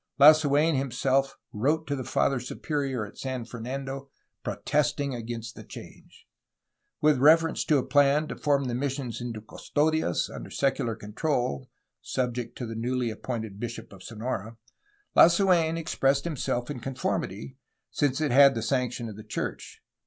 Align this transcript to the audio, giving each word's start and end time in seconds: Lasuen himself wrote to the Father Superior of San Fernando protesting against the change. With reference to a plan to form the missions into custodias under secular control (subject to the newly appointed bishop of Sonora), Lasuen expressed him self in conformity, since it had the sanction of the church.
Lasuen 0.17 0.73
himself 0.75 1.37
wrote 1.53 1.85
to 1.85 1.95
the 1.95 2.03
Father 2.03 2.39
Superior 2.39 3.05
of 3.05 3.19
San 3.19 3.45
Fernando 3.45 4.09
protesting 4.43 5.13
against 5.13 5.53
the 5.55 5.63
change. 5.63 6.25
With 7.01 7.19
reference 7.19 7.63
to 7.65 7.77
a 7.77 7.85
plan 7.85 8.27
to 8.29 8.35
form 8.35 8.63
the 8.65 8.73
missions 8.73 9.21
into 9.21 9.41
custodias 9.41 10.27
under 10.27 10.49
secular 10.49 10.95
control 10.95 11.69
(subject 12.01 12.57
to 12.57 12.65
the 12.65 12.73
newly 12.73 13.11
appointed 13.11 13.59
bishop 13.59 13.93
of 13.93 14.01
Sonora), 14.01 14.57
Lasuen 15.15 15.77
expressed 15.77 16.25
him 16.25 16.35
self 16.35 16.71
in 16.71 16.79
conformity, 16.79 17.59
since 17.91 18.19
it 18.21 18.31
had 18.31 18.55
the 18.55 18.63
sanction 18.63 19.07
of 19.07 19.15
the 19.17 19.23
church. 19.23 19.83